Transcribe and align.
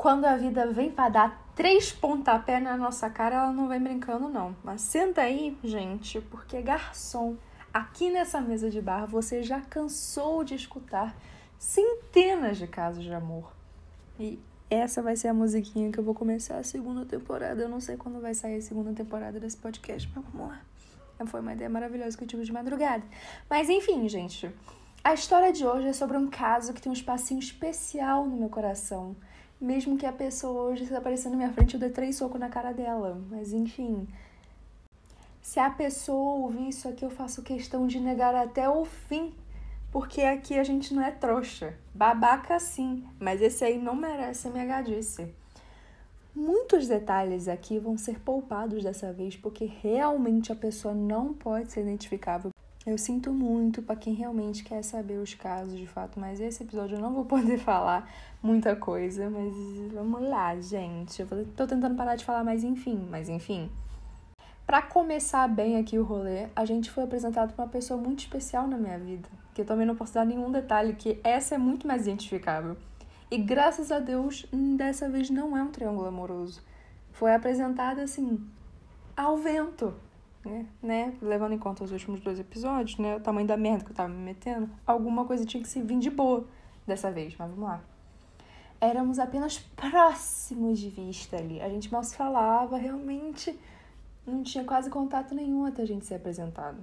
quando 0.00 0.24
a 0.24 0.34
vida 0.34 0.66
vem 0.72 0.90
para 0.90 1.10
dar 1.10 1.52
três 1.54 1.92
pontapés 1.92 2.62
na 2.62 2.74
nossa 2.74 3.10
cara, 3.10 3.36
ela 3.36 3.52
não 3.52 3.68
vem 3.68 3.78
brincando, 3.78 4.30
não. 4.30 4.56
Mas 4.64 4.80
senta 4.80 5.20
aí, 5.20 5.54
gente, 5.62 6.22
porque 6.22 6.62
garçom, 6.62 7.36
aqui 7.70 8.08
nessa 8.10 8.40
mesa 8.40 8.70
de 8.70 8.80
bar 8.80 9.04
você 9.06 9.42
já 9.42 9.60
cansou 9.60 10.42
de 10.42 10.54
escutar 10.54 11.14
centenas 11.58 12.56
de 12.56 12.66
casos 12.66 13.04
de 13.04 13.12
amor. 13.12 13.52
E 14.18 14.40
essa 14.70 15.02
vai 15.02 15.16
ser 15.16 15.28
a 15.28 15.34
musiquinha 15.34 15.92
que 15.92 15.98
eu 15.98 16.04
vou 16.04 16.14
começar 16.14 16.56
a 16.56 16.62
segunda 16.62 17.04
temporada. 17.04 17.60
Eu 17.60 17.68
não 17.68 17.78
sei 17.78 17.98
quando 17.98 18.22
vai 18.22 18.32
sair 18.32 18.56
a 18.56 18.62
segunda 18.62 18.94
temporada 18.94 19.38
desse 19.38 19.58
podcast, 19.58 20.10
mas 20.16 20.24
vamos 20.32 20.48
lá. 20.48 20.62
Foi 21.26 21.42
uma 21.42 21.52
ideia 21.52 21.68
maravilhosa 21.68 22.16
que 22.16 22.24
eu 22.24 22.28
tive 22.28 22.44
de 22.44 22.52
madrugada. 22.54 23.04
Mas 23.50 23.68
enfim, 23.68 24.08
gente. 24.08 24.50
A 25.04 25.12
história 25.12 25.52
de 25.52 25.66
hoje 25.66 25.88
é 25.88 25.92
sobre 25.92 26.16
um 26.16 26.30
caso 26.30 26.72
que 26.72 26.80
tem 26.80 26.88
um 26.88 26.94
espacinho 26.94 27.38
especial 27.38 28.26
no 28.26 28.38
meu 28.38 28.48
coração. 28.48 29.14
Mesmo 29.60 29.96
que 29.98 30.06
a 30.06 30.12
pessoa 30.12 30.70
hoje 30.70 30.92
aparecendo 30.94 31.32
na 31.32 31.38
minha 31.38 31.52
frente, 31.52 31.74
eu 31.74 31.80
dê 31.80 31.90
três 31.90 32.16
socos 32.16 32.40
na 32.40 32.48
cara 32.48 32.72
dela. 32.72 33.20
Mas 33.30 33.52
enfim. 33.52 34.08
Se 35.42 35.58
a 35.58 35.68
pessoa 35.68 36.44
ouvir 36.44 36.68
isso 36.68 36.88
aqui, 36.88 37.04
eu 37.04 37.10
faço 37.10 37.42
questão 37.42 37.86
de 37.86 38.00
negar 38.00 38.34
até 38.34 38.68
o 38.68 38.84
fim 38.84 39.32
porque 39.90 40.22
aqui 40.22 40.58
a 40.58 40.64
gente 40.64 40.94
não 40.94 41.02
é 41.02 41.10
trouxa. 41.10 41.74
Babaca 41.94 42.58
sim, 42.60 43.04
mas 43.18 43.42
esse 43.42 43.64
aí 43.64 43.78
não 43.78 43.96
merece 43.96 44.48
MHDC. 44.48 45.34
Muitos 46.34 46.86
detalhes 46.86 47.48
aqui 47.48 47.78
vão 47.78 47.98
ser 47.98 48.20
poupados 48.20 48.84
dessa 48.84 49.12
vez, 49.12 49.36
porque 49.36 49.64
realmente 49.64 50.52
a 50.52 50.56
pessoa 50.56 50.94
não 50.94 51.34
pode 51.34 51.72
ser 51.72 51.80
identificável. 51.80 52.52
Eu 52.86 52.96
sinto 52.96 53.32
muito 53.32 53.82
para 53.82 53.96
quem 53.96 54.14
realmente 54.14 54.64
quer 54.64 54.82
saber 54.82 55.18
os 55.18 55.34
casos 55.34 55.76
de 55.76 55.86
fato, 55.86 56.18
mas 56.18 56.40
esse 56.40 56.62
episódio 56.62 56.96
eu 56.96 57.00
não 57.00 57.12
vou 57.12 57.24
poder 57.26 57.58
falar 57.58 58.10
muita 58.42 58.74
coisa, 58.74 59.28
mas 59.28 59.54
vamos 59.92 60.22
lá, 60.22 60.58
gente. 60.60 61.20
Eu 61.20 61.46
tô 61.56 61.66
tentando 61.66 61.94
parar 61.94 62.16
de 62.16 62.24
falar, 62.24 62.42
mas 62.42 62.64
enfim, 62.64 63.06
mas 63.10 63.28
enfim. 63.28 63.70
Para 64.66 64.80
começar 64.82 65.48
bem 65.48 65.76
aqui 65.76 65.98
o 65.98 66.04
rolê, 66.04 66.48
a 66.54 66.64
gente 66.64 66.90
foi 66.90 67.04
apresentado 67.04 67.52
por 67.54 67.62
uma 67.62 67.68
pessoa 67.68 68.00
muito 68.00 68.20
especial 68.20 68.66
na 68.66 68.78
minha 68.78 68.98
vida 68.98 69.28
que 69.54 69.62
eu 69.62 69.66
também 69.66 69.86
não 69.86 69.96
posso 69.96 70.14
dar 70.14 70.24
nenhum 70.24 70.50
detalhe, 70.50 70.94
que 70.94 71.20
essa 71.22 71.54
é 71.54 71.58
muito 71.58 71.86
mais 71.86 72.02
identificável. 72.02 72.76
E 73.30 73.38
graças 73.38 73.92
a 73.92 73.98
Deus, 73.98 74.46
dessa 74.52 75.08
vez 75.08 75.30
não 75.30 75.56
é 75.56 75.62
um 75.62 75.70
triângulo 75.70 76.08
amoroso. 76.08 76.62
Foi 77.12 77.34
apresentada 77.34 78.02
assim, 78.02 78.40
ao 79.16 79.36
vento, 79.36 79.94
né? 80.44 80.66
né? 80.82 81.14
Levando 81.20 81.52
em 81.52 81.58
conta 81.58 81.84
os 81.84 81.92
últimos 81.92 82.20
dois 82.20 82.38
episódios, 82.38 82.98
né? 82.98 83.16
O 83.16 83.20
tamanho 83.20 83.46
da 83.46 83.56
merda 83.56 83.84
que 83.84 83.90
eu 83.90 83.96
tava 83.96 84.08
me 84.08 84.22
metendo, 84.22 84.68
alguma 84.86 85.24
coisa 85.24 85.44
tinha 85.44 85.62
que 85.62 85.68
se 85.68 85.80
vir 85.82 85.98
de 85.98 86.10
boa 86.10 86.46
dessa 86.86 87.10
vez, 87.10 87.34
mas 87.38 87.50
vamos 87.50 87.64
lá. 87.64 87.80
Éramos 88.80 89.18
apenas 89.18 89.58
próximos 89.58 90.78
de 90.78 90.88
vista 90.88 91.36
ali. 91.36 91.60
A 91.60 91.68
gente 91.68 91.92
mal 91.92 92.02
se 92.02 92.16
falava, 92.16 92.78
realmente 92.78 93.58
não 94.26 94.42
tinha 94.42 94.64
quase 94.64 94.88
contato 94.88 95.34
nenhum 95.34 95.66
até 95.66 95.82
a 95.82 95.86
gente 95.86 96.06
ser 96.06 96.14
apresentado. 96.14 96.82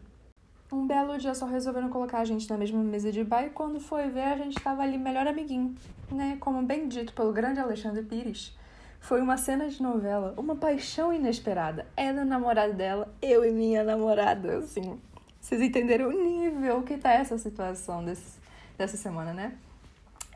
Um 0.72 0.86
belo 0.86 1.18
dia 1.18 1.34
só 1.34 1.46
resolveram 1.46 1.90
colocar 1.90 2.20
a 2.20 2.26
gente 2.26 2.50
na 2.50 2.58
mesma 2.58 2.84
mesa 2.84 3.12
de 3.12 3.24
bar 3.24 3.46
e 3.46 3.50
quando 3.50 3.80
foi 3.80 4.10
ver 4.10 4.26
a 4.26 4.38
gente 4.38 4.58
estava 4.58 4.84
ali 4.84 4.98
melhor 4.98 5.26
amiguinho, 5.26 5.74
né? 6.12 6.38
Como 6.42 6.62
bem 6.62 6.88
dito 6.90 7.14
pelo 7.14 7.32
grande 7.32 7.60
Alexandre 7.60 8.04
Pires. 8.04 8.54
Foi 9.00 9.22
uma 9.22 9.38
cena 9.38 9.70
de 9.70 9.82
novela, 9.82 10.34
uma 10.38 10.56
paixão 10.56 11.14
inesperada. 11.14 11.88
Ela 11.96 12.26
namorada 12.26 12.74
dela, 12.74 13.14
eu 13.22 13.46
e 13.46 13.52
minha 13.52 13.84
namorada, 13.84 14.58
assim. 14.58 15.00
Vocês 15.40 15.62
entenderam 15.62 16.10
o 16.10 16.12
nível 16.12 16.84
que 16.84 16.98
tá 16.98 17.14
essa 17.14 17.38
situação 17.38 18.04
desse, 18.04 18.38
dessa 18.78 18.98
semana, 18.98 19.34
né? 19.34 19.58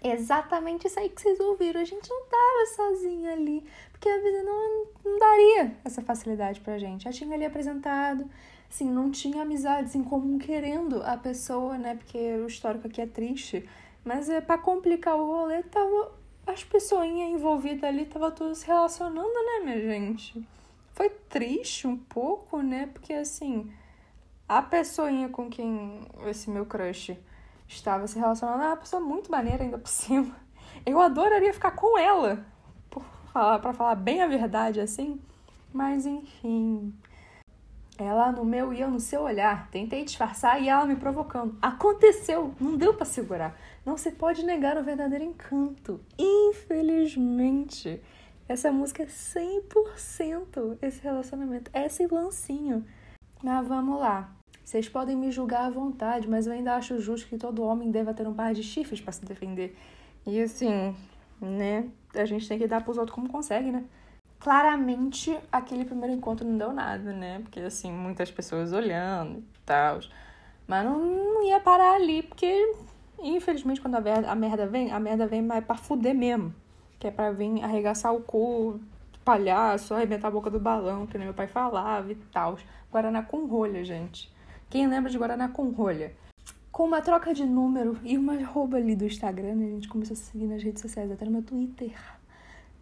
Exatamente 0.04 0.88
isso 0.88 1.00
aí 1.00 1.09
que 1.09 1.22
vocês 1.22 1.39
ouviram. 1.39 1.82
A 1.82 1.84
gente 1.86 2.09
não 2.09 2.23
tava 2.26 2.66
sozinha 2.76 3.34
ali, 3.34 3.64
porque 3.92 4.09
a 4.09 4.17
vida 4.17 4.42
não, 4.42 4.86
não 5.06 5.20
daria 5.20 5.76
essa 5.84 6.02
facilidade 6.02 6.59
pra 6.62 6.78
gente. 6.78 7.04
Já 7.04 7.12
tinha 7.12 7.36
ali 7.36 7.45
apresentado, 7.45 8.28
assim, 8.70 8.89
não 8.89 9.12
tinha 9.12 9.44
amizades 9.44 9.93
em 9.93 10.04
comum 10.04 10.39
querendo 10.39 11.04
a 11.04 11.17
pessoa, 11.17 11.78
né? 11.78 11.95
Porque 11.95 12.17
o 12.38 12.48
histórico 12.48 12.88
aqui 12.88 13.02
é 13.02 13.05
triste. 13.05 13.67
Mas 14.04 14.30
é 14.30 14.42
para 14.42 14.58
complicar 14.58 15.16
o 15.16 15.26
rolê, 15.26 15.61
tava 15.64 16.11
as 16.46 16.64
pessoinhas 16.64 17.32
envolvidas 17.32 17.84
ali 17.84 18.06
tava 18.06 18.32
tudo 18.32 18.56
se 18.56 18.66
relacionando, 18.66 19.28
né, 19.28 19.60
minha 19.64 19.80
gente? 19.80 20.46
Foi 20.94 21.10
triste 21.10 21.88
um 21.88 21.98
pouco, 21.98 22.62
né? 22.62 22.88
Porque 22.88 23.14
assim, 23.14 23.72
a 24.48 24.62
pessoinha 24.62 25.30
com 25.30 25.50
quem 25.50 26.08
esse 26.26 26.50
meu 26.50 26.66
crush 26.66 27.18
estava 27.68 28.06
se 28.08 28.20
relacionando 28.20 28.64
é 28.64 28.68
uma 28.68 28.78
pessoa 28.78 29.02
muito 29.02 29.32
maneira 29.32 29.64
ainda 29.64 29.78
por 29.78 29.88
cima. 29.90 30.36
Eu 30.86 31.00
adoraria 31.00 31.54
ficar 31.54 31.72
com 31.72 31.98
ela, 31.98 32.46
por 32.90 33.04
falar, 33.32 33.60
pra 33.60 33.73
falar 33.73 33.96
bem 33.96 34.22
a 34.22 34.28
verdade 34.28 34.80
assim. 34.80 35.20
Mas 35.73 36.06
enfim, 36.06 36.94
ela 38.02 38.32
no 38.32 38.44
meu 38.44 38.73
e 38.73 38.82
eu 38.82 38.89
no 38.89 39.00
seu 39.00 39.22
olhar. 39.22 39.70
Tentei 39.70 40.04
disfarçar 40.04 40.62
e 40.62 40.67
ela 40.70 40.86
me 40.86 40.95
provocando. 40.95 41.56
Aconteceu, 41.62 42.54
não 42.60 42.76
deu 42.76 42.94
para 42.94 43.06
segurar. 43.06 43.58
Não 43.86 43.98
se 43.98 44.12
pode 44.12 44.44
negar 44.45 44.78
o 44.78 44.84
verdadeiro 44.84 45.23
encanto. 45.23 46.00
Infelizmente, 46.17 48.02
essa 48.48 48.72
música 48.72 49.04
é 49.04 49.06
100% 49.06 50.78
esse 50.82 51.02
relacionamento, 51.02 51.72
esse 51.73 52.06
lancinho. 52.08 52.86
Mas 53.44 53.67
vamos 53.67 54.00
lá. 54.00 54.30
Vocês 54.64 54.88
podem 54.88 55.16
me 55.16 55.32
julgar 55.32 55.66
à 55.66 55.70
vontade, 55.70 56.30
mas 56.30 56.48
eu 56.48 56.54
ainda 56.54 56.76
acho 56.76 57.00
justo 57.00 57.28
que 57.28 57.38
todo 57.38 57.64
homem 57.64 57.92
deva 57.92 58.14
ter 58.14 58.28
um 58.28 58.34
par 58.34 58.54
de 58.54 58.64
chifres 58.64 59.02
para 59.02 59.11
se 59.11 59.26
defender. 59.26 59.78
E 60.26 60.42
assim, 60.42 60.95
né? 61.42 61.90
A 62.14 62.26
gente 62.26 62.48
tem 62.48 62.60
que 62.60 62.67
dar 62.67 62.84
pros 62.84 62.98
outros 62.98 63.16
como 63.16 63.30
consegue, 63.30 63.72
né? 63.72 63.84
Claramente, 64.42 65.38
aquele 65.52 65.86
primeiro 65.86 66.16
encontro 66.16 66.48
não 66.48 66.58
deu 66.58 66.74
nada, 66.74 67.14
né? 67.14 67.40
Porque, 67.40 67.60
assim, 67.60 67.92
muitas 67.92 68.32
pessoas 68.32 68.74
olhando 68.74 69.38
e 69.38 69.60
tal. 69.64 70.00
Mas 70.68 70.84
não, 70.84 70.98
não 70.98 71.44
ia 71.44 71.60
parar 71.60 71.94
ali, 71.94 72.24
porque, 72.24 72.76
infelizmente, 73.20 73.80
quando 73.80 73.96
a 73.96 74.02
merda, 74.02 74.32
a 74.32 74.34
merda 74.34 74.66
vem, 74.66 74.92
a 74.92 75.00
merda 75.00 75.28
vem 75.28 75.44
mais 75.44 75.64
pra 75.64 75.76
fuder 75.76 76.16
mesmo. 76.16 76.54
Que 76.98 77.08
é 77.08 77.12
pra 77.12 77.32
vir 77.32 77.64
arregaçar 77.64 78.16
o 78.16 78.22
cu, 78.22 78.80
palhaço, 79.24 79.94
arrebentar 79.94 80.30
a 80.30 80.32
boca 80.32 80.50
do 80.50 80.60
balão, 80.60 81.06
que 81.06 81.20
nem 81.20 81.28
meu 81.28 81.36
pai 81.36 81.48
falava 81.48 82.12
e 82.12 82.16
tal. 82.16 82.58
Guaraná 82.92 83.22
com 83.22 83.46
rolha, 83.46 83.86
gente. 83.86 84.32
Quem 84.72 84.88
lembra 84.88 85.12
de 85.12 85.20
Guaraná 85.20 85.50
com 85.50 85.70
rolha? 85.70 86.14
Com 86.72 86.86
uma 86.86 87.02
troca 87.02 87.32
de 87.32 87.46
número 87.46 87.96
e 88.04 88.18
uma 88.18 88.44
rouba 88.44 88.78
ali 88.78 88.96
do 88.96 89.06
Instagram, 89.06 89.54
a 89.54 89.70
gente 89.70 89.88
começou 89.88 90.16
a 90.16 90.18
seguir 90.18 90.48
nas 90.48 90.64
redes 90.64 90.82
sociais, 90.82 91.12
até 91.12 91.26
no 91.26 91.32
meu 91.32 91.44
Twitter. 91.44 91.94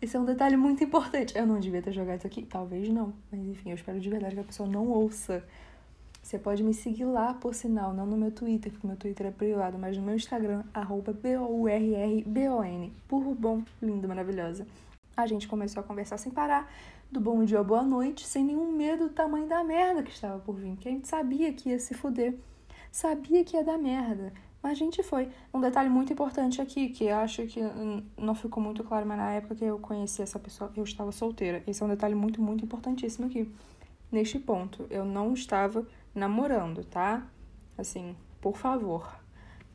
Esse 0.01 0.15
é 0.15 0.19
um 0.19 0.25
detalhe 0.25 0.55
muito 0.55 0.83
importante. 0.83 1.37
Eu 1.37 1.45
não 1.45 1.59
devia 1.59 1.81
ter 1.81 1.91
jogado 1.91 2.19
isso 2.19 2.27
aqui, 2.27 2.43
talvez 2.43 2.87
não. 2.89 3.13
Mas 3.29 3.41
enfim, 3.41 3.69
eu 3.69 3.75
espero 3.75 3.99
de 3.99 4.09
verdade 4.09 4.33
que 4.33 4.41
a 4.41 4.45
pessoa 4.45 4.67
não 4.67 4.87
ouça. 4.87 5.43
Você 6.21 6.37
pode 6.37 6.63
me 6.63 6.73
seguir 6.73 7.05
lá, 7.05 7.33
por 7.33 7.53
sinal, 7.53 7.93
não 7.93 8.05
no 8.05 8.15
meu 8.15 8.31
Twitter, 8.31 8.71
porque 8.71 8.85
meu 8.85 8.95
Twitter 8.95 9.27
é 9.27 9.31
privado, 9.31 9.77
mas 9.77 9.97
no 9.97 10.03
meu 10.03 10.15
Instagram, 10.15 10.63
arroba 10.73 11.11
B-O-U-R-R-B-O-N. 11.11 12.93
Por 13.07 13.23
bom, 13.35 13.63
lindo, 13.81 14.07
maravilhosa. 14.07 14.65
A 15.17 15.27
gente 15.27 15.47
começou 15.47 15.81
a 15.81 15.83
conversar 15.83 16.17
sem 16.17 16.31
parar, 16.31 16.71
do 17.11 17.19
bom 17.19 17.43
dia 17.43 17.57
ou 17.57 17.65
boa 17.65 17.83
noite, 17.83 18.25
sem 18.25 18.43
nenhum 18.43 18.71
medo 18.71 19.09
do 19.09 19.13
tamanho 19.13 19.47
da 19.47 19.63
merda 19.63 20.03
que 20.03 20.11
estava 20.11 20.39
por 20.39 20.55
vir, 20.55 20.77
que 20.77 20.87
a 20.87 20.91
gente 20.91 21.07
sabia 21.07 21.51
que 21.51 21.69
ia 21.69 21.79
se 21.79 21.93
fuder. 21.93 22.35
Sabia 22.91 23.43
que 23.43 23.57
ia 23.57 23.63
dar 23.63 23.77
merda. 23.77 24.31
Mas 24.61 24.73
a 24.73 24.75
gente 24.75 25.01
foi. 25.01 25.29
Um 25.53 25.61
detalhe 25.61 25.89
muito 25.89 26.11
importante 26.11 26.61
aqui, 26.61 26.89
que 26.89 27.09
acho 27.09 27.45
que 27.47 27.61
não 28.17 28.35
ficou 28.35 28.61
muito 28.61 28.83
claro, 28.83 29.05
mas 29.05 29.17
na 29.17 29.31
época 29.31 29.55
que 29.55 29.63
eu 29.63 29.79
conheci 29.79 30.21
essa 30.21 30.37
pessoa, 30.37 30.71
eu 30.75 30.83
estava 30.83 31.11
solteira. 31.11 31.63
Esse 31.65 31.81
é 31.81 31.85
um 31.85 31.89
detalhe 31.89 32.13
muito, 32.13 32.41
muito 32.41 32.65
importantíssimo 32.65 33.27
aqui. 33.27 33.49
Neste 34.11 34.37
ponto, 34.37 34.85
eu 34.89 35.05
não 35.05 35.33
estava 35.33 35.87
namorando, 36.13 36.83
tá? 36.83 37.25
Assim, 37.77 38.15
por 38.41 38.57
favor. 38.57 39.09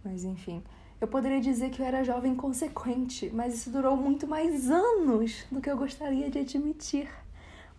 Mas 0.05 0.25
enfim. 0.25 0.63
Eu 1.01 1.09
poderia 1.09 1.41
dizer 1.41 1.71
que 1.71 1.81
eu 1.81 1.87
era 1.87 2.05
jovem 2.05 2.35
consequente, 2.35 3.31
mas 3.33 3.55
isso 3.55 3.71
durou 3.71 3.97
muito 3.97 4.27
mais 4.27 4.71
anos 4.71 5.45
do 5.51 5.61
que 5.61 5.71
eu 5.71 5.77
gostaria 5.77 6.31
de 6.31 6.39
admitir. 6.41 7.09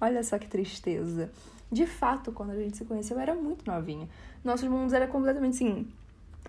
Olha 0.02 0.24
só 0.24 0.38
que 0.40 0.48
tristeza. 0.48 1.32
De 1.72 1.86
fato, 1.86 2.32
quando 2.32 2.52
a 2.52 2.56
gente 2.56 2.78
se 2.78 2.86
conheceu, 2.86 3.18
eu 3.18 3.22
era 3.22 3.36
muito 3.36 3.70
novinha. 3.70 4.08
Nossos 4.44 4.68
mundos 4.68 4.94
eram 4.94 5.08
completamente 5.08 5.56
assim 5.56 5.88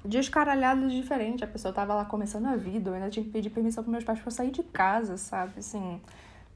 descaralhados 0.04 0.92
diferente. 0.92 1.44
A 1.44 1.46
pessoa 1.46 1.72
tava 1.72 1.94
lá 1.94 2.04
começando 2.04 2.46
a 2.46 2.56
vida, 2.56 2.90
eu 2.90 2.94
ainda 2.94 3.10
tinha 3.10 3.24
que 3.24 3.30
pedir 3.30 3.50
permissão 3.50 3.82
pros 3.82 3.92
meus 3.92 4.04
pais 4.04 4.20
pra 4.20 4.30
sair 4.30 4.50
de 4.50 4.62
casa, 4.62 5.16
sabe? 5.16 5.58
Assim, 5.58 6.00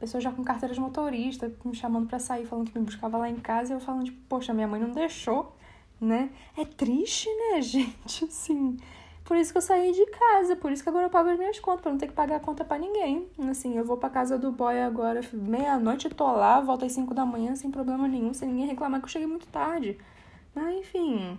pessoa 0.00 0.20
já 0.20 0.32
com 0.32 0.42
carteira 0.42 0.74
de 0.74 0.80
motorista, 0.80 1.52
me 1.64 1.74
chamando 1.74 2.08
para 2.08 2.18
sair, 2.18 2.46
falando 2.46 2.70
que 2.70 2.78
me 2.78 2.84
buscava 2.84 3.18
lá 3.18 3.28
em 3.28 3.36
casa, 3.36 3.72
e 3.72 3.76
eu 3.76 3.80
falando, 3.80 4.04
tipo, 4.04 4.18
poxa, 4.28 4.54
minha 4.54 4.66
mãe 4.66 4.80
não 4.80 4.92
deixou, 4.92 5.54
né? 6.00 6.30
É 6.56 6.64
triste, 6.64 7.28
né, 7.28 7.60
gente? 7.62 8.24
Assim. 8.24 8.78
Por 9.22 9.36
isso 9.36 9.52
que 9.52 9.58
eu 9.58 9.62
saí 9.62 9.92
de 9.92 10.04
casa, 10.06 10.56
por 10.56 10.72
isso 10.72 10.82
que 10.82 10.88
agora 10.88 11.06
eu 11.06 11.10
pago 11.10 11.28
as 11.28 11.38
minhas 11.38 11.60
contas, 11.60 11.82
pra 11.82 11.92
não 11.92 11.98
ter 11.98 12.08
que 12.08 12.14
pagar 12.14 12.36
a 12.36 12.40
conta 12.40 12.64
para 12.64 12.78
ninguém. 12.78 13.28
Assim, 13.48 13.76
eu 13.76 13.84
vou 13.84 13.96
pra 13.96 14.10
casa 14.10 14.36
do 14.38 14.50
boy 14.50 14.80
agora, 14.80 15.20
meia-noite, 15.32 16.08
tô 16.08 16.24
lá, 16.32 16.60
volto 16.60 16.84
às 16.84 16.92
5 16.92 17.14
da 17.14 17.24
manhã 17.24 17.54
sem 17.54 17.70
problema 17.70 18.08
nenhum, 18.08 18.34
sem 18.34 18.48
ninguém 18.48 18.66
reclamar 18.66 19.00
que 19.00 19.04
eu 19.04 19.10
cheguei 19.10 19.28
muito 19.28 19.46
tarde. 19.46 19.98
Mas, 20.52 20.80
enfim, 20.80 21.38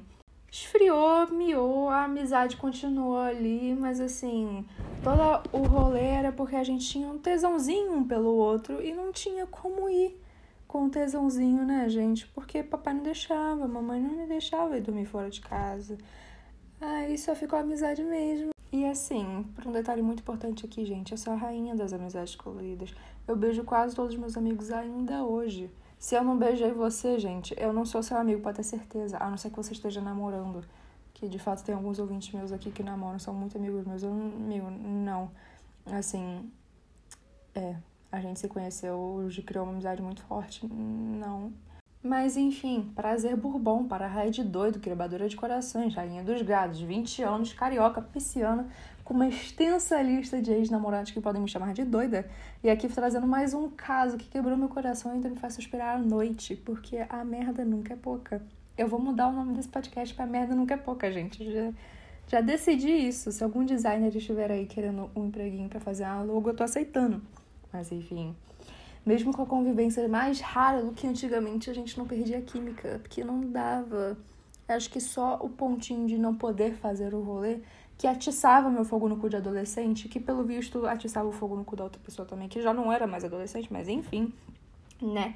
esfriou, 0.51 1.31
miou, 1.31 1.87
a 1.87 2.03
amizade 2.03 2.57
continuou 2.57 3.17
ali, 3.17 3.73
mas 3.73 4.01
assim, 4.01 4.65
todo 5.01 5.49
o 5.53 5.65
rolê 5.65 6.03
era 6.03 6.31
porque 6.33 6.57
a 6.57 6.63
gente 6.63 6.85
tinha 6.85 7.07
um 7.07 7.17
tesãozinho 7.17 7.93
um 7.93 8.03
pelo 8.05 8.35
outro 8.35 8.81
e 8.83 8.93
não 8.93 9.13
tinha 9.13 9.47
como 9.47 9.89
ir 9.89 10.19
com 10.67 10.85
o 10.85 10.89
tesãozinho, 10.89 11.65
né, 11.65 11.87
gente? 11.87 12.27
Porque 12.27 12.61
papai 12.61 12.93
não 12.93 13.03
deixava, 13.03 13.65
mamãe 13.65 14.01
não 14.01 14.11
me 14.11 14.27
deixava 14.27 14.77
ir 14.77 14.81
dormir 14.81 15.05
fora 15.05 15.29
de 15.29 15.39
casa. 15.39 15.97
Aí 16.81 17.17
só 17.17 17.33
ficou 17.33 17.57
amizade 17.57 18.03
mesmo. 18.03 18.51
E 18.73 18.85
assim, 18.85 19.45
por 19.55 19.67
um 19.67 19.71
detalhe 19.71 20.01
muito 20.01 20.19
importante 20.19 20.65
aqui, 20.65 20.85
gente, 20.85 21.11
eu 21.11 21.17
sou 21.17 21.33
a 21.33 21.35
rainha 21.35 21.75
das 21.75 21.93
amizades 21.93 22.35
coloridas. 22.35 22.93
Eu 23.27 23.35
beijo 23.35 23.63
quase 23.63 23.95
todos 23.95 24.13
os 24.13 24.19
meus 24.19 24.35
amigos 24.35 24.71
ainda 24.71 25.23
hoje. 25.23 25.69
Se 26.01 26.15
eu 26.15 26.23
não 26.23 26.35
beijei 26.35 26.71
você, 26.71 27.19
gente, 27.19 27.53
eu 27.59 27.71
não 27.71 27.85
sou 27.85 28.01
seu 28.01 28.17
amigo, 28.17 28.41
pode 28.41 28.57
ter 28.57 28.63
certeza. 28.63 29.17
A 29.19 29.29
não 29.29 29.37
ser 29.37 29.51
que 29.51 29.55
você 29.55 29.71
esteja 29.71 30.01
namorando. 30.01 30.65
Que 31.13 31.29
de 31.29 31.37
fato 31.37 31.63
tem 31.63 31.75
alguns 31.75 31.99
ouvintes 31.99 32.33
meus 32.33 32.51
aqui 32.51 32.71
que 32.71 32.81
namoram, 32.81 33.19
são 33.19 33.35
muito 33.35 33.55
amigos 33.55 33.85
meus. 33.85 34.01
Eu, 34.01 34.11
meu, 34.11 34.71
não. 34.71 35.29
Assim, 35.85 36.51
é, 37.53 37.75
a 38.11 38.19
gente 38.19 38.39
se 38.39 38.47
conheceu, 38.47 39.29
criou 39.45 39.63
uma 39.63 39.73
amizade 39.73 40.01
muito 40.01 40.23
forte. 40.23 40.65
Não. 40.65 41.53
Mas 42.01 42.35
enfim, 42.35 42.91
prazer 42.95 43.35
bourbon 43.35 43.87
para 43.87 44.05
a 44.05 44.09
raia 44.09 44.31
de 44.31 44.43
doido, 44.43 44.79
quebradora 44.79 45.29
de 45.29 45.35
corações, 45.35 45.93
rainha 45.93 46.23
dos 46.23 46.41
gados, 46.41 46.81
20 46.81 47.21
anos, 47.21 47.53
carioca, 47.53 48.01
pisciana, 48.01 48.67
com 49.03 49.13
uma 49.13 49.27
extensa 49.27 50.01
lista 50.01 50.41
de 50.41 50.51
ex-namorados 50.51 51.11
que 51.11 51.21
podem 51.21 51.41
me 51.41 51.49
chamar 51.49 51.73
de 51.73 51.83
doida. 51.83 52.29
E 52.63 52.69
aqui 52.69 52.87
trazendo 52.87 53.27
mais 53.27 53.53
um 53.53 53.69
caso 53.69 54.17
que 54.17 54.27
quebrou 54.27 54.57
meu 54.57 54.69
coração 54.69 55.11
e 55.11 55.15
ainda 55.15 55.29
me 55.29 55.37
faz 55.37 55.53
suspirar 55.53 55.95
à 55.95 55.99
noite, 55.99 56.55
porque 56.55 57.05
a 57.09 57.23
merda 57.23 57.65
nunca 57.65 57.93
é 57.93 57.97
pouca. 57.97 58.41
Eu 58.77 58.87
vou 58.87 58.99
mudar 58.99 59.27
o 59.27 59.31
nome 59.31 59.53
desse 59.53 59.67
podcast 59.67 60.13
para 60.15 60.25
Merda 60.25 60.55
Nunca 60.55 60.73
é 60.73 60.77
Pouca, 60.77 61.11
gente. 61.11 61.51
Já, 61.51 61.73
já 62.27 62.41
decidi 62.41 62.89
isso. 62.89 63.31
Se 63.31 63.43
algum 63.43 63.65
designer 63.65 64.15
estiver 64.15 64.49
aí 64.49 64.65
querendo 64.65 65.09
um 65.15 65.27
empreguinho 65.27 65.69
para 65.69 65.79
fazer 65.79 66.05
uma 66.05 66.23
logo, 66.23 66.49
eu 66.49 66.55
tô 66.55 66.63
aceitando. 66.63 67.21
Mas 67.71 67.91
enfim, 67.91 68.35
mesmo 69.05 69.33
com 69.33 69.41
a 69.41 69.45
convivência 69.45 70.07
mais 70.07 70.39
rara 70.39 70.81
do 70.81 70.93
que 70.93 71.05
antigamente, 71.05 71.69
a 71.69 71.73
gente 71.73 71.97
não 71.97 72.07
perdia 72.07 72.41
química, 72.41 72.99
porque 73.01 73.23
não 73.23 73.41
dava. 73.41 74.17
Acho 74.67 74.89
que 74.89 75.01
só 75.01 75.37
o 75.41 75.49
pontinho 75.49 76.07
de 76.07 76.17
não 76.17 76.33
poder 76.33 76.73
fazer 76.75 77.13
o 77.13 77.21
rolê 77.21 77.59
que 78.01 78.07
atiçava 78.07 78.67
meu 78.67 78.83
fogo 78.83 79.07
no 79.07 79.15
cu 79.15 79.29
de 79.29 79.35
adolescente, 79.35 80.09
que 80.09 80.19
pelo 80.19 80.43
visto 80.43 80.87
atiçava 80.87 81.29
o 81.29 81.31
fogo 81.31 81.55
no 81.55 81.63
cu 81.63 81.75
da 81.75 81.83
outra 81.83 82.01
pessoa 82.03 82.27
também, 82.27 82.49
que 82.49 82.59
já 82.59 82.73
não 82.73 82.91
era 82.91 83.05
mais 83.05 83.23
adolescente, 83.23 83.71
mas 83.71 83.87
enfim, 83.87 84.33
né? 84.99 85.35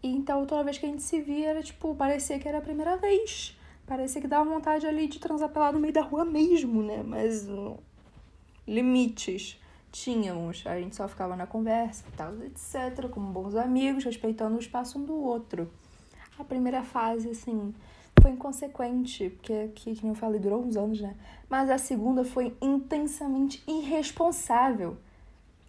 E 0.00 0.14
então 0.14 0.46
toda 0.46 0.62
vez 0.62 0.78
que 0.78 0.86
a 0.86 0.88
gente 0.88 1.02
se 1.02 1.20
via, 1.20 1.48
era 1.48 1.62
tipo, 1.64 1.96
parecia 1.96 2.38
que 2.38 2.46
era 2.46 2.58
a 2.58 2.60
primeira 2.60 2.96
vez. 2.96 3.58
Parecia 3.84 4.20
que 4.20 4.28
dava 4.28 4.48
vontade 4.48 4.86
ali 4.86 5.08
de 5.08 5.18
transar 5.18 5.50
no 5.72 5.80
meio 5.80 5.92
da 5.92 6.02
rua 6.02 6.24
mesmo, 6.24 6.80
né? 6.80 7.02
Mas 7.04 7.48
uh, 7.48 7.76
limites 8.68 9.60
tínhamos. 9.90 10.62
A 10.64 10.78
gente 10.78 10.94
só 10.94 11.08
ficava 11.08 11.34
na 11.34 11.44
conversa 11.44 12.04
e 12.06 12.16
tal, 12.16 12.32
etc., 12.42 13.10
como 13.10 13.32
bons 13.32 13.56
amigos, 13.56 14.04
respeitando 14.04 14.54
o 14.54 14.60
espaço 14.60 14.96
um 14.96 15.04
do 15.04 15.14
outro. 15.14 15.68
A 16.38 16.44
primeira 16.44 16.84
fase, 16.84 17.30
assim, 17.30 17.74
foi 18.20 18.30
inconsequente, 18.32 19.30
porque, 19.30 19.68
que, 19.74 19.94
que 19.94 20.06
eu 20.06 20.14
falei, 20.14 20.40
durou 20.40 20.62
uns 20.62 20.76
anos, 20.76 21.00
né? 21.00 21.14
Mas 21.48 21.70
a 21.70 21.78
segunda 21.78 22.24
foi 22.24 22.56
intensamente 22.60 23.62
irresponsável. 23.66 24.96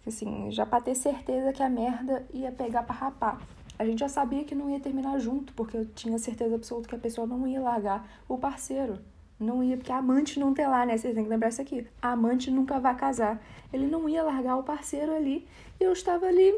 Assim, 0.06 0.50
já 0.50 0.64
pra 0.64 0.80
ter 0.80 0.94
certeza 0.94 1.52
que 1.52 1.62
a 1.62 1.68
merda 1.68 2.26
ia 2.32 2.50
pegar 2.50 2.82
pra 2.82 2.94
rapar. 2.94 3.40
A 3.78 3.84
gente 3.84 4.00
já 4.00 4.08
sabia 4.08 4.44
que 4.44 4.54
não 4.54 4.68
ia 4.68 4.80
terminar 4.80 5.18
junto, 5.18 5.52
porque 5.52 5.76
eu 5.76 5.86
tinha 5.86 6.18
certeza 6.18 6.56
absoluta 6.56 6.88
que 6.88 6.94
a 6.94 6.98
pessoa 6.98 7.26
não 7.26 7.46
ia 7.46 7.60
largar 7.60 8.08
o 8.28 8.36
parceiro. 8.36 8.98
Não 9.38 9.62
ia, 9.62 9.76
porque 9.76 9.92
amante 9.92 10.40
não 10.40 10.52
tem 10.52 10.66
lá, 10.66 10.84
né? 10.84 10.96
Vocês 10.96 11.14
têm 11.14 11.22
que 11.22 11.30
lembrar 11.30 11.50
isso 11.50 11.62
aqui. 11.62 11.86
A 12.02 12.10
amante 12.10 12.50
nunca 12.50 12.80
vai 12.80 12.96
casar. 12.96 13.40
Ele 13.72 13.86
não 13.86 14.08
ia 14.08 14.22
largar 14.24 14.56
o 14.56 14.64
parceiro 14.64 15.14
ali. 15.14 15.46
E 15.78 15.84
eu 15.84 15.92
estava 15.92 16.26
ali 16.26 16.52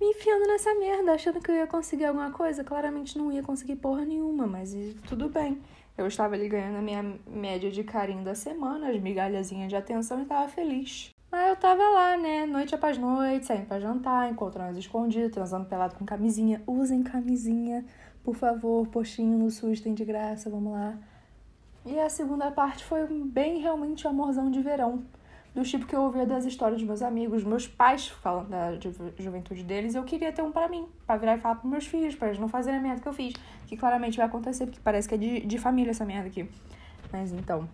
me 0.00 0.06
enfiando 0.10 0.46
nessa 0.46 0.74
merda, 0.74 1.12
achando 1.12 1.40
que 1.40 1.50
eu 1.50 1.56
ia 1.56 1.66
conseguir 1.66 2.04
alguma 2.04 2.30
coisa. 2.30 2.62
Claramente 2.62 3.18
não 3.18 3.32
ia 3.32 3.42
conseguir 3.42 3.76
porra 3.76 4.04
nenhuma, 4.04 4.46
mas 4.46 4.74
tudo 5.08 5.28
bem. 5.28 5.60
Eu 5.96 6.06
estava 6.06 6.34
ali 6.34 6.48
ganhando 6.48 6.76
a 6.76 6.82
minha 6.82 7.02
média 7.26 7.70
de 7.70 7.82
carinho 7.82 8.22
da 8.22 8.34
semana, 8.34 8.88
as 8.88 9.00
migalhazinhas 9.00 9.68
de 9.68 9.76
atenção 9.76 10.20
e 10.20 10.22
estava 10.22 10.48
feliz. 10.48 11.10
Mas 11.30 11.48
eu 11.48 11.56
tava 11.56 11.82
lá, 11.82 12.16
né, 12.16 12.46
noite 12.46 12.74
após 12.74 12.96
noite, 12.96 13.46
saindo 13.46 13.66
pra 13.66 13.80
jantar, 13.80 14.30
encontrando 14.30 14.78
escondido, 14.78 15.30
transando 15.30 15.66
pelado 15.66 15.96
com 15.96 16.06
camisinha. 16.06 16.62
Usem 16.66 17.02
camisinha, 17.02 17.84
por 18.24 18.34
favor, 18.34 18.86
postinho 18.86 19.36
no 19.36 19.50
SUS 19.50 19.80
tem 19.80 19.92
de 19.92 20.04
graça, 20.04 20.48
vamos 20.48 20.72
lá. 20.72 20.96
E 21.84 21.98
a 21.98 22.08
segunda 22.08 22.50
parte 22.50 22.84
foi 22.84 23.06
bem 23.06 23.58
realmente 23.58 24.06
amorzão 24.06 24.50
de 24.50 24.62
verão. 24.62 25.02
Do 25.54 25.62
tipo 25.62 25.86
que 25.86 25.96
eu 25.96 26.02
ouvia 26.02 26.24
das 26.24 26.44
histórias 26.44 26.78
dos 26.78 26.86
meus 26.86 27.02
amigos, 27.02 27.42
meus 27.42 27.66
pais 27.66 28.08
falando 28.08 28.48
da 28.48 28.78
ju 28.78 28.92
juventude 29.18 29.62
deles, 29.62 29.94
eu 29.94 30.04
queria 30.04 30.32
ter 30.32 30.42
um 30.42 30.52
para 30.52 30.68
mim, 30.68 30.86
para 31.06 31.16
virar 31.16 31.36
e 31.36 31.40
falar 31.40 31.56
pros 31.56 31.70
meus 31.70 31.86
filhos, 31.86 32.14
para 32.14 32.28
eles 32.28 32.38
não 32.38 32.48
fazerem 32.48 32.78
a 32.78 32.82
merda 32.82 33.00
que 33.00 33.08
eu 33.08 33.12
fiz. 33.12 33.34
Que 33.66 33.76
claramente 33.76 34.16
vai 34.16 34.26
acontecer, 34.26 34.66
porque 34.66 34.80
parece 34.82 35.08
que 35.08 35.14
é 35.14 35.18
de, 35.18 35.40
de 35.40 35.58
família 35.58 35.90
essa 35.90 36.04
merda 36.04 36.28
aqui. 36.28 36.48
Mas 37.10 37.32
então, 37.32 37.68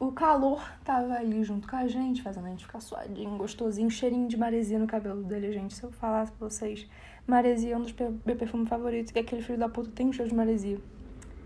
o 0.00 0.12
calor 0.12 0.62
tava 0.84 1.14
ali 1.14 1.42
junto 1.42 1.66
com 1.66 1.74
a 1.74 1.86
gente, 1.86 2.22
fazendo 2.22 2.46
a 2.46 2.50
gente 2.50 2.64
ficar 2.64 2.80
suadinho, 2.80 3.36
gostosinho, 3.36 3.90
cheirinho 3.90 4.28
de 4.28 4.36
maresia 4.36 4.78
no 4.78 4.86
cabelo 4.86 5.24
dele, 5.24 5.52
gente. 5.52 5.74
Se 5.74 5.82
eu 5.82 5.90
falasse 5.90 6.30
pra 6.32 6.48
vocês, 6.48 6.86
maresia 7.26 7.74
é 7.74 7.76
um 7.76 7.82
dos 7.82 7.92
meus 8.24 8.38
perfumes 8.38 8.68
favoritos, 8.68 9.10
que 9.10 9.18
aquele 9.18 9.42
filho 9.42 9.58
da 9.58 9.68
puta 9.68 9.90
tem 9.90 10.06
um 10.06 10.12
cheiro 10.12 10.30
de 10.30 10.36
maresia. 10.36 10.78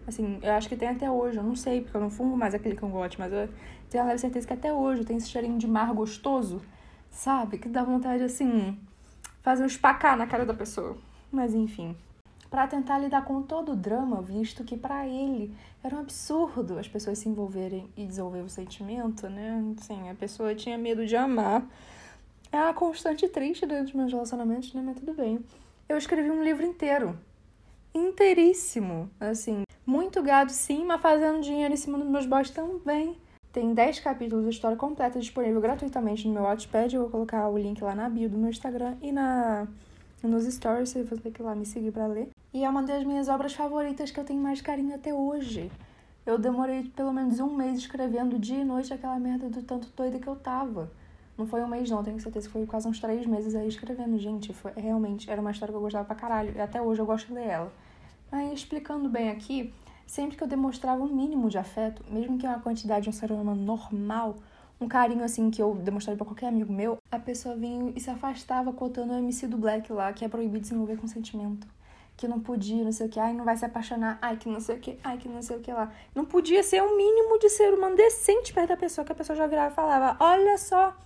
Assim, 0.07 0.39
eu 0.43 0.53
acho 0.53 0.69
que 0.69 0.77
tem 0.77 0.89
até 0.89 1.11
hoje, 1.11 1.39
eu 1.39 1.43
não 1.43 1.55
sei, 1.55 1.81
porque 1.81 1.97
eu 1.97 2.01
não 2.01 2.11
fumo 2.11 2.37
mais 2.37 2.55
aquele 2.55 2.75
gosto, 2.75 3.19
mas 3.19 3.33
eu 3.33 3.49
tenho 3.89 4.05
a 4.05 4.19
certeza 4.19 4.47
que 4.47 4.53
até 4.53 4.73
hoje 4.73 5.05
tem 5.05 5.17
esse 5.17 5.29
cheirinho 5.29 5.59
de 5.59 5.67
mar 5.67 5.93
gostoso, 5.95 6.61
sabe? 7.11 7.59
Que 7.59 7.69
dá 7.69 7.85
vontade, 7.85 8.23
assim, 8.23 8.79
fazer 9.43 9.63
um 9.63 9.67
espacar 9.67 10.17
na 10.17 10.27
cara 10.27 10.45
da 10.45 10.55
pessoa. 10.55 10.97
Mas 11.31 11.55
enfim. 11.55 11.97
Para 12.51 12.67
tentar 12.67 12.99
lidar 12.99 13.25
com 13.25 13.41
todo 13.41 13.73
o 13.73 13.77
drama, 13.77 14.21
visto 14.21 14.63
que 14.63 14.77
para 14.77 15.07
ele 15.07 15.55
era 15.83 15.97
um 15.97 16.01
absurdo 16.01 16.79
as 16.79 16.87
pessoas 16.87 17.19
se 17.19 17.29
envolverem 17.29 17.89
e 17.97 18.05
desenvolver 18.05 18.43
o 18.43 18.49
sentimento, 18.49 19.27
né? 19.29 19.75
Assim, 19.81 20.11
a 20.11 20.15
pessoa 20.15 20.55
tinha 20.55 20.77
medo 20.77 21.07
de 21.07 21.17
amar. 21.17 21.67
É 22.51 22.59
uma 22.59 22.75
constante 22.75 23.27
triste 23.27 23.65
dentro 23.65 23.85
dos 23.85 23.95
meus 23.95 24.13
relacionamentos, 24.13 24.75
né? 24.75 24.83
Mas 24.85 24.99
tudo 24.99 25.15
bem. 25.15 25.41
Eu 25.89 25.97
escrevi 25.97 26.31
um 26.31 26.45
livro 26.45 26.63
inteiro 26.63 27.19
inteiríssimo. 27.95 29.11
Assim, 29.19 29.63
muito 29.87 30.23
gado 30.23 30.53
sim, 30.53 30.85
mas 30.85 31.01
fazendo 31.01 31.41
dinheiro 31.41 31.73
em 31.75 31.77
cima 31.77 31.99
dos 31.99 32.09
meus 32.09 32.27
boys 32.27 32.51
também. 32.51 33.17
Tem 33.53 33.75
10 33.75 34.01
capítulos 34.01 34.45
da 34.45 34.51
história 34.51 34.77
completa 34.77 35.21
disponível 35.21 35.61
gratuitamente 35.61 36.27
no 36.27 36.35
meu 36.35 36.45
Wattpad. 36.45 36.95
Eu 36.95 37.03
vou 37.03 37.11
colocar 37.11 37.49
o 37.49 37.59
link 37.59 37.83
lá 37.83 37.95
na 37.95 38.09
bio 38.09 38.29
do 38.29 38.39
meu 38.39 38.51
Instagram 38.51 38.97
e 39.03 39.13
na 39.13 39.67
nos 40.23 40.45
stories, 40.45 40.91
você 40.91 41.03
vai 41.03 41.19
ter 41.19 41.33
que 41.33 41.43
lá 41.43 41.55
me 41.55 41.67
seguir 41.67 41.91
para 41.91 42.07
ler. 42.07 42.31
E 42.55 42.65
é 42.65 42.69
uma 42.69 42.83
das 42.83 43.05
minhas 43.05 43.29
obras 43.29 43.55
favoritas 43.55 44.11
que 44.11 44.21
eu 44.21 44.25
tenho 44.25 44.41
mais 44.41 44.61
carinho 44.61 44.95
até 44.95 45.13
hoje. 45.13 45.71
Eu 46.25 46.39
demorei 46.39 46.85
pelo 46.95 47.13
menos 47.13 47.41
um 47.41 47.55
mês 47.57 47.79
escrevendo 47.79 48.39
dia 48.39 48.59
e 48.59 48.65
noite 48.65 48.95
aquela 48.95 49.19
merda 49.19 49.49
do 49.49 49.63
tanto 49.63 49.89
doida 49.97 50.19
que 50.19 50.29
eu 50.29 50.37
tava. 50.37 50.91
Não 51.37 51.47
foi 51.47 51.63
um 51.63 51.67
mês, 51.67 51.91
não, 51.91 52.05
tenho 52.05 52.21
certeza 52.21 52.47
que 52.47 52.53
foi 52.53 52.65
quase 52.67 52.87
uns 52.87 53.01
três 53.01 53.27
meses 53.27 53.55
aí 53.55 53.67
escrevendo. 53.67 54.17
Gente, 54.19 54.53
foi 54.53 54.71
realmente 54.77 55.29
era 55.29 55.41
uma 55.41 55.51
história 55.51 55.73
que 55.73 55.77
eu 55.77 55.83
gostava 55.83 56.05
pra 56.05 56.15
caralho. 56.15 56.53
E 56.55 56.61
até 56.61 56.81
hoje 56.81 57.01
eu 57.01 57.07
gosto 57.07 57.27
de 57.27 57.35
ler 57.35 57.47
ela. 57.47 57.73
Aí, 58.33 58.55
explicando 58.55 59.11
bem 59.11 59.29
aqui, 59.29 59.71
sempre 60.07 60.39
que 60.39 60.43
eu 60.43 60.49
demonstrava 60.49 61.03
um 61.03 61.07
mínimo 61.07 61.51
de 61.51 61.59
afeto, 61.59 62.03
mesmo 62.09 62.39
que 62.39 62.47
uma 62.47 62.59
quantidade 62.61 63.03
de 63.03 63.11
um 63.11 63.13
ser 63.13 63.31
humano 63.31 63.55
normal, 63.63 64.37
um 64.81 64.89
carinho 64.89 65.23
assim 65.23 65.51
que 65.51 65.61
eu 65.61 65.75
demonstrava 65.75 66.17
pra 66.17 66.25
qualquer 66.25 66.47
amigo 66.47 66.73
meu, 66.73 66.97
a 67.11 67.19
pessoa 67.19 67.55
vinha 67.55 67.93
e 67.95 68.01
se 68.01 68.09
afastava 68.09 68.73
contando 68.73 69.13
o 69.13 69.19
MC 69.19 69.47
do 69.47 69.59
Black 69.59 69.93
lá, 69.93 70.11
que 70.15 70.25
é 70.25 70.29
proibido 70.31 70.67
se 70.67 70.73
envolver 70.73 70.97
com 70.97 71.07
sentimento. 71.07 71.67
Que 72.17 72.27
não 72.27 72.41
podia, 72.41 72.83
não 72.83 72.91
sei 72.91 73.07
o 73.07 73.11
que, 73.11 73.21
ai, 73.21 73.35
não 73.35 73.45
vai 73.45 73.55
se 73.55 73.67
apaixonar, 73.67 74.19
ai, 74.23 74.39
que 74.39 74.49
não 74.49 74.61
sei 74.61 74.77
o 74.77 74.79
que, 74.79 74.99
ai, 75.05 75.19
que 75.19 75.29
não 75.29 75.43
sei 75.43 75.59
o 75.59 75.61
que 75.61 75.71
lá. 75.71 75.93
Não 76.15 76.25
podia 76.25 76.63
ser 76.63 76.83
o 76.83 76.87
um 76.87 76.97
mínimo 76.97 77.39
de 77.39 77.51
ser 77.51 77.75
humano 77.75 77.97
decente 77.97 78.55
perto 78.55 78.71
da 78.71 78.77
pessoa, 78.79 79.05
que 79.05 79.13
a 79.13 79.15
pessoa 79.15 79.37
já 79.37 79.47
virava 79.47 79.73
e 79.73 79.75
falava: 79.75 80.17
Olha 80.19 80.57
só, 80.57 80.97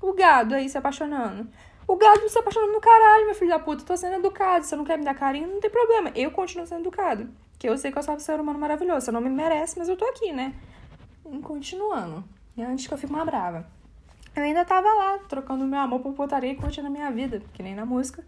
o 0.00 0.12
gado 0.12 0.54
aí 0.54 0.68
se 0.68 0.78
apaixonando. 0.78 1.48
O 1.88 1.96
gado 1.96 2.28
se 2.28 2.38
apaixonando 2.38 2.72
no 2.72 2.80
caralho, 2.80 3.26
meu 3.26 3.34
filho 3.34 3.50
da 3.50 3.58
puta. 3.58 3.82
Eu 3.82 3.86
tô 3.86 3.96
sendo 3.96 4.16
educado. 4.16 4.64
Você 4.64 4.74
não 4.74 4.84
quer 4.84 4.98
me 4.98 5.04
dar 5.04 5.14
carinho, 5.14 5.46
não 5.46 5.60
tem 5.60 5.70
problema. 5.70 6.10
Eu 6.14 6.30
continuo 6.32 6.66
sendo 6.66 6.80
educado. 6.80 7.28
Que 7.58 7.68
eu 7.68 7.78
sei 7.78 7.92
que 7.92 7.98
eu 7.98 8.02
sou 8.02 8.14
um 8.14 8.18
ser 8.18 8.40
humano 8.40 8.58
maravilhoso. 8.58 9.06
Você 9.06 9.12
não 9.12 9.20
me 9.20 9.30
merece, 9.30 9.78
mas 9.78 9.88
eu 9.88 9.96
tô 9.96 10.04
aqui, 10.04 10.32
né? 10.32 10.54
E 11.30 11.38
continuando. 11.38 12.24
E 12.56 12.62
antes 12.62 12.86
que 12.86 12.92
eu 12.92 12.98
fique 12.98 13.12
uma 13.12 13.24
brava. 13.24 13.66
Eu 14.34 14.42
ainda 14.42 14.64
tava 14.64 14.92
lá, 14.92 15.18
trocando 15.28 15.64
meu 15.64 15.78
amor 15.78 16.00
por 16.00 16.12
putaria 16.12 16.52
e 16.52 16.56
curtindo 16.56 16.88
a 16.88 16.90
minha 16.90 17.10
vida. 17.10 17.40
Que 17.54 17.62
nem 17.62 17.74
na 17.74 17.86
música, 17.86 18.24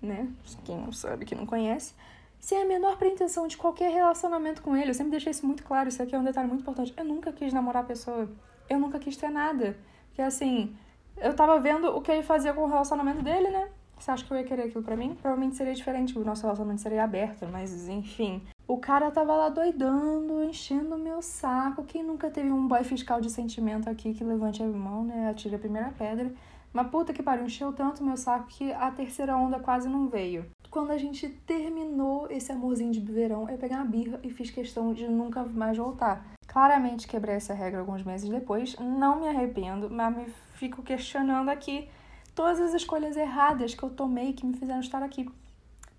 né? 0.00 0.28
Quem 0.64 0.78
não 0.78 0.92
sabe, 0.92 1.24
quem 1.24 1.36
não 1.36 1.46
conhece. 1.46 1.94
Sem 2.38 2.62
a 2.62 2.64
menor 2.64 2.96
pretensão 2.96 3.46
de 3.46 3.56
qualquer 3.56 3.90
relacionamento 3.90 4.62
com 4.62 4.76
ele. 4.76 4.90
Eu 4.90 4.94
sempre 4.94 5.10
deixei 5.10 5.32
isso 5.32 5.44
muito 5.44 5.64
claro. 5.64 5.88
Isso 5.88 6.02
aqui 6.02 6.14
é 6.14 6.18
um 6.18 6.24
detalhe 6.24 6.48
muito 6.48 6.62
importante. 6.62 6.94
Eu 6.96 7.04
nunca 7.04 7.32
quis 7.32 7.52
namorar 7.52 7.82
a 7.82 7.86
pessoa. 7.86 8.30
Eu 8.68 8.78
nunca 8.78 8.98
quis 8.98 9.16
ter 9.16 9.28
nada. 9.30 9.76
Porque 10.06 10.22
assim 10.22 10.74
eu 11.20 11.34
tava 11.34 11.58
vendo 11.60 11.88
o 11.96 12.00
que 12.00 12.10
ele 12.10 12.22
fazia 12.22 12.52
com 12.52 12.62
o 12.62 12.66
relacionamento 12.66 13.22
dele, 13.22 13.50
né? 13.50 13.68
Você 13.98 14.10
acha 14.10 14.24
que 14.24 14.32
eu 14.32 14.38
ia 14.38 14.44
querer 14.44 14.62
aquilo 14.62 14.82
pra 14.82 14.96
mim? 14.96 15.14
Provavelmente 15.14 15.56
seria 15.56 15.74
diferente, 15.74 16.18
o 16.18 16.24
nosso 16.24 16.42
relacionamento 16.42 16.80
seria 16.80 17.04
aberto, 17.04 17.46
mas 17.52 17.86
enfim. 17.86 18.42
O 18.66 18.78
cara 18.78 19.10
tava 19.10 19.36
lá 19.36 19.50
doidando, 19.50 20.42
enchendo 20.42 20.94
o 20.94 20.98
meu 20.98 21.20
saco. 21.20 21.84
Quem 21.84 22.02
nunca 22.02 22.30
teve 22.30 22.50
um 22.50 22.66
boy 22.66 22.82
fiscal 22.82 23.20
de 23.20 23.28
sentimento 23.28 23.90
aqui 23.90 24.14
que 24.14 24.24
levante 24.24 24.62
a 24.62 24.66
mão, 24.66 25.04
né? 25.04 25.28
Atire 25.28 25.56
a 25.56 25.58
primeira 25.58 25.92
pedra. 25.98 26.32
Mas 26.72 26.86
puta 26.86 27.12
que 27.12 27.22
pariu, 27.22 27.44
encheu 27.44 27.72
tanto 27.72 28.02
meu 28.02 28.16
saco 28.16 28.46
que 28.46 28.72
a 28.72 28.90
terceira 28.90 29.36
onda 29.36 29.58
quase 29.58 29.88
não 29.88 30.08
veio. 30.08 30.46
Quando 30.70 30.92
a 30.92 30.96
gente 30.96 31.28
terminou 31.28 32.28
esse 32.30 32.52
amorzinho 32.52 32.92
de 32.92 33.00
verão, 33.00 33.50
eu 33.50 33.58
peguei 33.58 33.76
uma 33.76 33.84
birra 33.84 34.20
e 34.22 34.30
fiz 34.30 34.50
questão 34.50 34.94
de 34.94 35.08
nunca 35.08 35.42
mais 35.42 35.76
voltar. 35.76 36.24
Claramente 36.50 37.06
quebrei 37.06 37.36
essa 37.36 37.54
regra 37.54 37.78
alguns 37.78 38.02
meses 38.02 38.28
depois, 38.28 38.74
não 38.80 39.20
me 39.20 39.28
arrependo, 39.28 39.88
mas 39.88 40.16
me 40.16 40.26
fico 40.54 40.82
questionando 40.82 41.48
aqui 41.48 41.88
todas 42.34 42.58
as 42.58 42.74
escolhas 42.74 43.16
erradas 43.16 43.72
que 43.72 43.80
eu 43.84 43.88
tomei 43.88 44.32
que 44.32 44.44
me 44.44 44.56
fizeram 44.56 44.80
estar 44.80 45.00
aqui. 45.00 45.30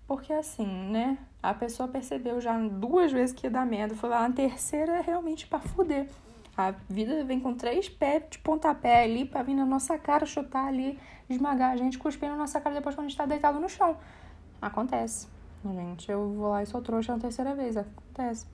Porque 0.06 0.30
assim, 0.30 0.66
né? 0.66 1.16
A 1.42 1.54
pessoa 1.54 1.88
percebeu 1.88 2.38
já 2.38 2.58
duas 2.58 3.10
vezes 3.10 3.34
que 3.34 3.46
ia 3.46 3.50
dar 3.50 3.64
merda. 3.64 3.94
Foi 3.94 4.10
lá 4.10 4.28
na 4.28 4.34
terceira 4.34 5.00
realmente 5.00 5.46
pra 5.46 5.58
fuder. 5.58 6.06
A 6.54 6.72
vida 6.86 7.24
vem 7.24 7.40
com 7.40 7.54
três 7.54 7.88
pés 7.88 8.22
de 8.28 8.38
pontapé 8.38 9.04
ali 9.04 9.24
pra 9.24 9.42
vir 9.42 9.54
na 9.54 9.64
nossa 9.64 9.98
cara, 9.98 10.26
chutar 10.26 10.66
ali, 10.66 11.00
esmagar 11.30 11.70
a 11.70 11.76
gente, 11.78 11.96
cuspir 11.96 12.28
na 12.28 12.36
nossa 12.36 12.60
cara 12.60 12.74
depois 12.74 12.94
quando 12.94 13.06
a 13.06 13.08
gente 13.08 13.16
tá 13.16 13.24
deitado 13.24 13.58
no 13.58 13.70
chão. 13.70 13.96
Acontece. 14.60 15.28
Gente, 15.64 16.10
eu 16.10 16.30
vou 16.34 16.50
lá 16.50 16.62
e 16.62 16.66
sou 16.66 16.82
trouxa 16.82 17.14
na 17.14 17.18
terceira 17.18 17.54
vez. 17.54 17.74
Acontece. 17.74 18.44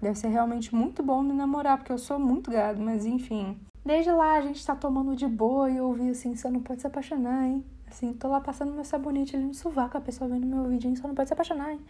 Deve 0.00 0.18
ser 0.18 0.28
realmente 0.28 0.74
muito 0.74 1.02
bom 1.02 1.22
me 1.22 1.34
namorar, 1.34 1.76
porque 1.76 1.92
eu 1.92 1.98
sou 1.98 2.18
muito 2.18 2.50
gado, 2.50 2.80
mas 2.80 3.04
enfim. 3.04 3.58
Desde 3.84 4.10
lá 4.10 4.34
a 4.34 4.40
gente 4.40 4.64
tá 4.64 4.74
tomando 4.74 5.14
de 5.14 5.26
boa 5.26 5.70
e 5.70 5.76
eu 5.76 5.86
ouvi 5.86 6.10
assim, 6.10 6.34
você 6.34 6.48
não 6.48 6.60
pode 6.60 6.80
se 6.80 6.86
apaixonar, 6.86 7.46
hein? 7.46 7.64
Assim, 7.86 8.12
tô 8.12 8.28
lá 8.28 8.40
passando 8.40 8.72
meu 8.72 8.84
sabonete 8.84 9.36
ali 9.36 9.44
no 9.44 9.54
sovaco, 9.54 9.98
a 9.98 10.00
pessoa 10.00 10.30
vendo 10.30 10.46
meu 10.46 10.64
vídeo, 10.68 10.88
hein? 10.88 10.96
Só 10.96 11.08
não 11.08 11.14
pode 11.14 11.28
se 11.28 11.34
apaixonar, 11.34 11.72
hein? 11.72 11.80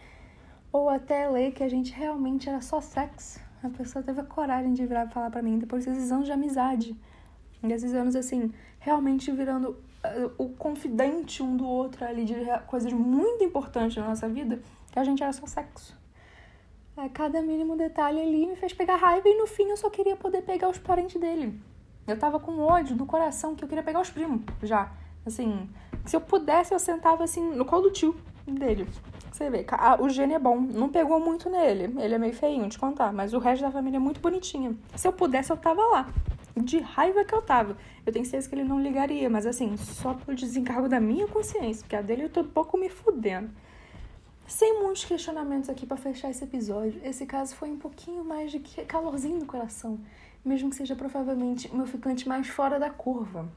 Ou 0.71 0.89
até 0.89 1.29
ler 1.29 1.51
que 1.53 1.63
a 1.63 1.69
gente 1.69 1.93
realmente 1.93 2.49
era 2.49 2.59
só 2.59 2.81
sexo. 2.81 3.39
A 3.63 3.69
pessoa 3.69 4.03
teve 4.03 4.19
a 4.19 4.23
coragem 4.23 4.73
de 4.73 4.85
virar 4.85 5.05
e 5.05 5.09
falar 5.09 5.29
para 5.29 5.41
mim 5.41 5.59
depois 5.59 5.85
desses 5.85 6.11
anos 6.11 6.25
de 6.25 6.31
amizade. 6.31 6.95
Desses 7.61 7.93
anos, 7.93 8.15
assim, 8.15 8.51
realmente 8.79 9.31
virando 9.31 9.69
uh, 9.69 10.31
o 10.37 10.49
confidente 10.49 11.43
um 11.43 11.55
do 11.55 11.67
outro 11.67 12.03
ali 12.03 12.25
de 12.25 12.35
coisas 12.65 12.91
muito 12.91 13.43
importantes 13.43 13.97
na 13.97 14.07
nossa 14.07 14.27
vida, 14.27 14.59
que 14.91 14.97
a 14.97 15.03
gente 15.03 15.21
era 15.21 15.31
só 15.31 15.45
sexo. 15.45 16.00
É, 16.97 17.07
cada 17.09 17.41
mínimo 17.41 17.77
detalhe 17.77 18.19
ali 18.19 18.45
me 18.45 18.55
fez 18.55 18.73
pegar 18.73 18.97
raiva 18.97 19.27
e 19.27 19.37
no 19.37 19.47
fim 19.47 19.69
eu 19.69 19.77
só 19.77 19.89
queria 19.89 20.15
poder 20.15 20.41
pegar 20.41 20.69
os 20.69 20.77
parentes 20.77 21.19
dele. 21.19 21.59
Eu 22.05 22.17
tava 22.19 22.39
com 22.39 22.59
ódio 22.59 22.95
do 22.95 23.05
coração 23.05 23.55
que 23.55 23.63
eu 23.63 23.67
queria 23.67 23.83
pegar 23.83 24.01
os 24.01 24.09
primos 24.09 24.41
já. 24.61 24.91
Assim, 25.25 25.69
se 26.05 26.15
eu 26.15 26.21
pudesse, 26.21 26.73
eu 26.73 26.79
sentava 26.79 27.23
assim 27.23 27.51
no 27.51 27.63
colo 27.63 27.83
do 27.83 27.91
tio 27.91 28.15
dele. 28.45 28.87
Você 29.31 29.49
vê, 29.49 29.65
o 29.99 30.09
gene 30.09 30.33
é 30.33 30.39
bom. 30.39 30.59
Não 30.59 30.89
pegou 30.89 31.19
muito 31.19 31.49
nele. 31.49 31.95
Ele 31.99 32.15
é 32.15 32.17
meio 32.17 32.33
feinho 32.33 32.67
de 32.67 32.77
contar, 32.77 33.13
mas 33.13 33.33
o 33.33 33.39
resto 33.39 33.61
da 33.61 33.71
família 33.71 33.97
é 33.97 33.99
muito 33.99 34.19
bonitinha. 34.19 34.75
Se 34.95 35.07
eu 35.07 35.13
pudesse, 35.13 35.51
eu 35.51 35.57
tava 35.57 35.81
lá. 35.81 36.09
De 36.55 36.79
raiva 36.79 37.23
que 37.23 37.33
eu 37.33 37.41
tava. 37.41 37.77
Eu 38.05 38.11
tenho 38.11 38.25
certeza 38.25 38.49
que 38.49 38.55
ele 38.55 38.63
não 38.63 38.81
ligaria, 38.81 39.29
mas 39.29 39.45
assim, 39.45 39.77
só 39.77 40.13
pelo 40.13 40.35
desencargo 40.35 40.89
da 40.89 40.99
minha 40.99 41.27
consciência, 41.27 41.81
porque 41.83 41.95
a 41.95 42.01
dele 42.01 42.23
eu 42.23 42.29
tô 42.29 42.41
um 42.41 42.47
pouco 42.47 42.77
me 42.77 42.89
fudendo. 42.89 43.49
Sem 44.51 44.81
muitos 44.81 45.05
questionamentos 45.05 45.69
aqui 45.69 45.85
para 45.85 45.95
fechar 45.95 46.29
esse 46.29 46.43
episódio, 46.43 46.99
esse 47.05 47.25
caso 47.25 47.55
foi 47.55 47.71
um 47.71 47.77
pouquinho 47.77 48.21
mais 48.21 48.51
de 48.51 48.59
calorzinho 48.59 49.39
no 49.39 49.45
coração, 49.45 49.97
mesmo 50.43 50.69
que 50.69 50.75
seja 50.75 50.93
provavelmente 50.93 51.69
o 51.69 51.77
meu 51.77 51.87
ficante 51.87 52.27
mais 52.27 52.49
fora 52.49 52.77
da 52.77 52.89
curva. 52.89 53.47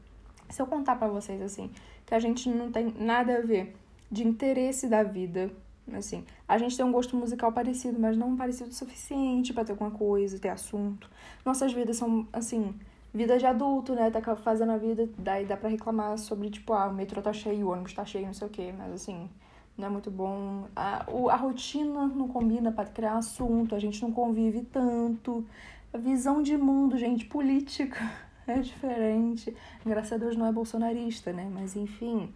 Se 0.49 0.63
eu 0.63 0.67
contar 0.69 0.95
para 0.95 1.09
vocês 1.09 1.43
assim, 1.43 1.69
que 2.07 2.15
a 2.15 2.21
gente 2.21 2.49
não 2.49 2.71
tem 2.71 2.95
nada 2.97 3.39
a 3.39 3.41
ver 3.41 3.75
de 4.09 4.25
interesse 4.25 4.87
da 4.87 5.03
vida, 5.03 5.51
assim, 5.93 6.25
a 6.47 6.59
gente 6.59 6.77
tem 6.77 6.87
um 6.87 6.93
gosto 6.93 7.17
musical 7.17 7.51
parecido, 7.51 7.99
mas 7.99 8.17
não 8.17 8.37
parecido 8.37 8.71
o 8.71 8.73
suficiente 8.73 9.53
para 9.53 9.65
ter 9.65 9.73
alguma 9.73 9.91
coisa, 9.91 10.39
ter 10.39 10.51
assunto. 10.51 11.11
Nossas 11.45 11.73
vidas 11.73 11.97
são 11.97 12.29
assim, 12.33 12.73
vida 13.13 13.37
de 13.37 13.45
adulto, 13.45 13.97
né? 13.97 14.13
Tá 14.13 14.37
fazendo 14.37 14.71
a 14.71 14.79
vida, 14.79 15.11
daí 15.19 15.45
dá 15.45 15.57
para 15.57 15.71
reclamar 15.71 16.17
sobre 16.19 16.51
tipo, 16.51 16.73
ah, 16.73 16.87
o 16.87 16.95
metrô 16.95 17.21
tá 17.21 17.33
cheio, 17.33 17.67
o 17.67 17.73
ônibus 17.73 17.95
tá 17.95 18.05
cheio, 18.05 18.27
não 18.27 18.33
sei 18.33 18.47
o 18.47 18.51
quê, 18.51 18.73
mas 18.79 18.93
assim, 18.93 19.29
não 19.77 19.87
é 19.89 19.91
muito 19.91 20.11
bom. 20.11 20.69
A, 20.75 21.05
o, 21.09 21.29
a 21.29 21.37
rotina 21.37 22.07
não 22.07 22.29
combina 22.29 22.71
para 22.71 22.89
criar 22.89 23.19
assunto, 23.19 23.75
a 23.75 23.79
gente 23.79 24.01
não 24.03 24.13
convive 24.13 24.63
tanto. 24.63 25.45
A 25.93 25.99
visão 25.99 26.43
de 26.43 26.57
mundo, 26.57 26.97
gente, 26.97 27.25
política 27.27 27.99
é 28.47 28.59
diferente. 28.59 29.55
Graças 29.85 30.13
a 30.13 30.17
Deus 30.17 30.37
não 30.37 30.47
é 30.47 30.53
bolsonarista, 30.53 31.33
né? 31.33 31.49
Mas 31.53 31.77
enfim, 31.77 32.33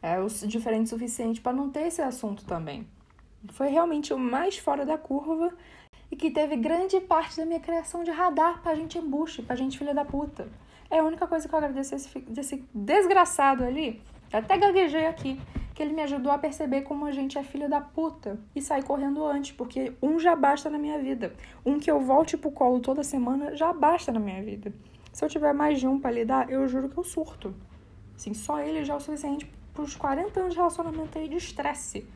é 0.00 0.20
o 0.20 0.26
diferente 0.46 0.86
o 0.86 0.90
suficiente 0.90 1.40
para 1.40 1.52
não 1.52 1.70
ter 1.70 1.88
esse 1.88 2.02
assunto 2.02 2.44
também. 2.44 2.86
Foi 3.52 3.68
realmente 3.68 4.14
o 4.14 4.18
mais 4.18 4.56
fora 4.56 4.86
da 4.86 4.96
curva 4.96 5.52
e 6.10 6.16
que 6.16 6.30
teve 6.30 6.56
grande 6.56 7.00
parte 7.00 7.36
da 7.36 7.44
minha 7.44 7.60
criação 7.60 8.04
de 8.04 8.10
radar 8.10 8.62
pra 8.62 8.74
gente 8.74 8.96
embuste, 8.96 9.42
pra 9.42 9.56
gente 9.56 9.76
filha 9.76 9.92
da 9.92 10.04
puta. 10.04 10.48
É 10.90 11.00
a 11.00 11.04
única 11.04 11.26
coisa 11.26 11.48
que 11.48 11.54
eu 11.54 11.58
agradeço 11.58 11.90
desse, 11.90 12.18
desse 12.20 12.64
desgraçado 12.72 13.64
ali. 13.64 14.00
até 14.32 14.56
gaguejei 14.56 15.06
aqui 15.06 15.40
que 15.74 15.82
ele 15.82 15.92
me 15.92 16.02
ajudou 16.02 16.30
a 16.30 16.38
perceber 16.38 16.82
como 16.82 17.04
a 17.04 17.10
gente 17.10 17.36
é 17.36 17.42
filha 17.42 17.68
da 17.68 17.80
puta 17.80 18.38
e 18.54 18.62
sair 18.62 18.84
correndo 18.84 19.24
antes, 19.24 19.50
porque 19.50 19.92
um 20.00 20.20
já 20.20 20.36
basta 20.36 20.70
na 20.70 20.78
minha 20.78 20.98
vida. 21.00 21.34
Um 21.66 21.80
que 21.80 21.90
eu 21.90 22.00
volte 22.00 22.36
pro 22.36 22.52
colo 22.52 22.78
toda 22.78 23.02
semana 23.02 23.56
já 23.56 23.72
basta 23.72 24.12
na 24.12 24.20
minha 24.20 24.40
vida. 24.40 24.72
Se 25.12 25.24
eu 25.24 25.28
tiver 25.28 25.52
mais 25.52 25.80
de 25.80 25.88
um 25.88 25.98
para 25.98 26.12
lidar, 26.12 26.48
eu 26.48 26.66
juro 26.68 26.88
que 26.88 26.96
eu 26.96 27.02
surto. 27.02 27.52
Assim, 28.14 28.32
só 28.32 28.60
ele 28.60 28.84
já 28.84 28.94
é 28.94 28.96
o 28.96 29.00
suficiente 29.00 29.50
pros 29.72 29.96
40 29.96 30.38
anos 30.38 30.52
de 30.52 30.58
relacionamento 30.58 31.18
aí 31.18 31.28
de 31.28 31.36
estresse. 31.36 32.06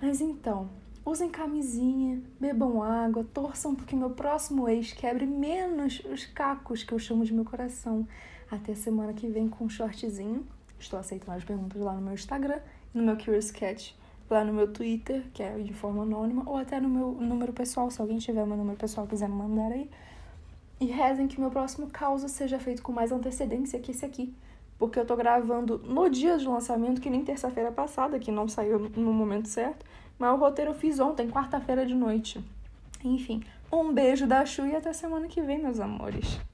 Mas 0.00 0.20
então, 0.20 0.70
usem 1.04 1.28
camisinha, 1.28 2.22
bebam 2.38 2.80
água, 2.80 3.26
torçam 3.34 3.74
porque 3.74 3.96
meu 3.96 4.10
próximo 4.10 4.68
ex 4.68 4.92
quebre 4.92 5.26
menos 5.26 6.00
os 6.04 6.24
cacos 6.26 6.84
que 6.84 6.92
eu 6.92 6.98
chamo 7.00 7.24
de 7.24 7.34
meu 7.34 7.44
coração. 7.44 8.06
Até 8.48 8.76
semana 8.76 9.12
que 9.12 9.26
vem 9.26 9.48
com 9.48 9.64
um 9.64 9.68
shortzinho 9.68 10.46
Estou 10.78 10.98
aceitando 10.98 11.36
as 11.36 11.44
perguntas 11.44 11.80
lá 11.80 11.92
no 11.92 12.00
meu 12.00 12.14
Instagram, 12.14 12.58
no 12.94 13.02
meu 13.02 13.16
Curious 13.16 13.50
Cat, 13.50 13.96
lá 14.30 14.44
no 14.44 14.52
meu 14.52 14.72
Twitter, 14.72 15.24
que 15.32 15.42
é 15.42 15.58
de 15.58 15.72
forma 15.72 16.02
anônima, 16.02 16.42
ou 16.46 16.56
até 16.56 16.80
no 16.80 16.88
meu 16.88 17.12
número 17.12 17.52
pessoal, 17.52 17.90
se 17.90 18.00
alguém 18.00 18.18
tiver 18.18 18.46
meu 18.46 18.56
número 18.56 18.76
pessoal 18.76 19.06
quiser 19.06 19.28
me 19.28 19.34
mandar 19.34 19.72
aí. 19.72 19.90
E 20.80 20.86
rezem 20.86 21.26
que 21.26 21.40
meu 21.40 21.50
próximo 21.50 21.88
caos 21.88 22.22
seja 22.30 22.58
feito 22.58 22.82
com 22.82 22.92
mais 22.92 23.10
antecedência 23.10 23.80
que 23.80 23.90
esse 23.90 24.04
aqui. 24.04 24.32
Porque 24.78 24.98
eu 24.98 25.04
tô 25.04 25.16
gravando 25.16 25.78
no 25.78 26.08
dia 26.08 26.38
de 26.38 26.46
lançamento, 26.46 27.00
que 27.00 27.10
nem 27.10 27.24
terça-feira 27.24 27.72
passada, 27.72 28.18
que 28.18 28.30
não 28.30 28.46
saiu 28.46 28.78
no 28.78 29.12
momento 29.12 29.48
certo. 29.48 29.84
Mas 30.16 30.32
o 30.32 30.36
roteiro 30.36 30.70
eu 30.70 30.74
fiz 30.74 31.00
ontem, 31.00 31.28
quarta-feira 31.28 31.84
de 31.84 31.94
noite. 31.94 32.42
Enfim, 33.04 33.42
um 33.72 33.92
beijo 33.92 34.26
da 34.26 34.46
Chu 34.46 34.66
e 34.66 34.76
até 34.76 34.92
semana 34.92 35.26
que 35.26 35.42
vem, 35.42 35.58
meus 35.58 35.80
amores. 35.80 36.38